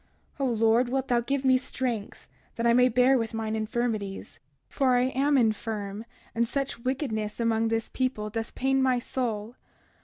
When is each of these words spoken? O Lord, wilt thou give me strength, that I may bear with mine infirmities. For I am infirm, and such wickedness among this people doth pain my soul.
O 0.39 0.45
Lord, 0.45 0.89
wilt 0.89 1.09
thou 1.09 1.19
give 1.19 1.45
me 1.45 1.59
strength, 1.59 2.25
that 2.55 2.65
I 2.65 2.73
may 2.73 2.89
bear 2.89 3.19
with 3.19 3.35
mine 3.35 3.55
infirmities. 3.55 4.39
For 4.67 4.95
I 4.95 5.09
am 5.09 5.37
infirm, 5.37 6.05
and 6.33 6.47
such 6.47 6.79
wickedness 6.79 7.39
among 7.39 7.67
this 7.67 7.87
people 7.87 8.31
doth 8.31 8.55
pain 8.55 8.81
my 8.81 8.97
soul. 8.97 9.57